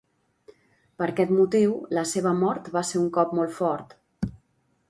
[1.01, 3.99] Per aquest motiu la seva mort va ser un cop molt fort.